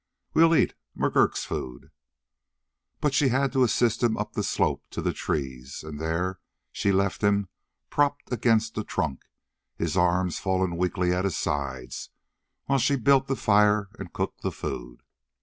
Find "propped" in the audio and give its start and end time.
7.91-8.31